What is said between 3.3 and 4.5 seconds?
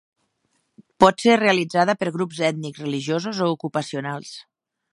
o ocupacionals.